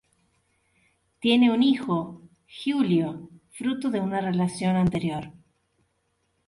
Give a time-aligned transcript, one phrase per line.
[1.19, 5.31] Tiene un hijo, Giulio, fruto de una relación anterior.